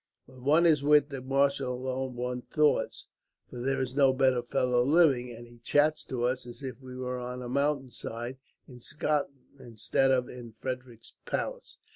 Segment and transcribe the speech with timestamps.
[0.25, 3.05] When one is with the marshal alone, one thaws;
[3.51, 6.95] for there is no better fellow living, and he chats to us as if we
[6.97, 11.77] were on a mountain side in Scotland, instead of in Frederick's palace.